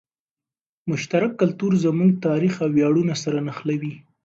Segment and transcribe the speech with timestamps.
[0.89, 3.93] مشترک کلتور زموږ تاریخ او ویاړونه سره نښلوي.